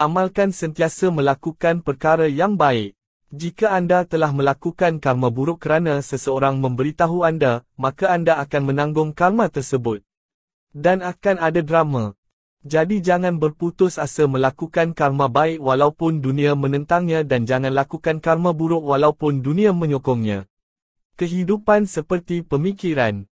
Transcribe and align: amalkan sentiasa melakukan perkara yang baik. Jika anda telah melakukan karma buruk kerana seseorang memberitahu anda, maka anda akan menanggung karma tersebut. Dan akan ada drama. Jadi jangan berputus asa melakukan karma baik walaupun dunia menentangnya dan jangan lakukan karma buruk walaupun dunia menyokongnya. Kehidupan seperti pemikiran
amalkan 0.00 0.48
sentiasa 0.48 1.12
melakukan 1.12 1.84
perkara 1.84 2.24
yang 2.24 2.56
baik. 2.56 2.96
Jika 3.30 3.76
anda 3.76 4.08
telah 4.08 4.32
melakukan 4.32 4.96
karma 4.96 5.28
buruk 5.28 5.60
kerana 5.60 6.00
seseorang 6.00 6.56
memberitahu 6.56 7.20
anda, 7.22 7.68
maka 7.76 8.08
anda 8.08 8.40
akan 8.40 8.72
menanggung 8.72 9.12
karma 9.12 9.52
tersebut. 9.52 10.00
Dan 10.72 11.04
akan 11.04 11.36
ada 11.36 11.60
drama. 11.60 12.16
Jadi 12.64 13.04
jangan 13.04 13.36
berputus 13.36 14.00
asa 14.00 14.24
melakukan 14.24 14.96
karma 14.96 15.28
baik 15.28 15.60
walaupun 15.60 16.24
dunia 16.24 16.56
menentangnya 16.56 17.20
dan 17.20 17.44
jangan 17.44 17.76
lakukan 17.76 18.24
karma 18.24 18.56
buruk 18.56 18.80
walaupun 18.80 19.44
dunia 19.44 19.76
menyokongnya. 19.76 20.48
Kehidupan 21.20 21.84
seperti 21.84 22.40
pemikiran 22.40 23.28